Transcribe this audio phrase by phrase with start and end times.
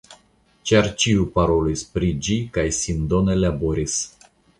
[0.69, 3.99] Ĉar ĉiu parolis pri ĝi, kaj sindone laboris.